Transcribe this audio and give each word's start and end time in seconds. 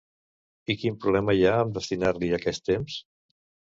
I 0.73 0.75
quin 0.83 0.95
problema 1.03 1.35
hi 1.39 1.45
ha 1.49 1.53
amb 1.65 1.77
destinar-li 1.77 2.31
aquest 2.39 2.67
temps? 2.71 2.97